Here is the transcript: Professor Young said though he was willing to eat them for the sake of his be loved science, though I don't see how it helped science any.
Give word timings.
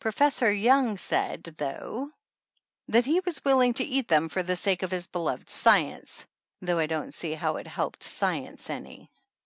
Professor 0.00 0.50
Young 0.50 0.96
said 0.96 1.42
though 1.58 2.08
he 2.88 3.20
was 3.20 3.44
willing 3.44 3.74
to 3.74 3.84
eat 3.84 4.08
them 4.08 4.30
for 4.30 4.42
the 4.42 4.56
sake 4.56 4.82
of 4.82 4.90
his 4.90 5.08
be 5.08 5.18
loved 5.18 5.50
science, 5.50 6.24
though 6.62 6.78
I 6.78 6.86
don't 6.86 7.12
see 7.12 7.34
how 7.34 7.58
it 7.58 7.66
helped 7.66 8.02
science 8.02 8.70
any. 8.70 9.10